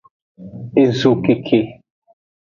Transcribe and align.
Ezokeke. 0.81 1.59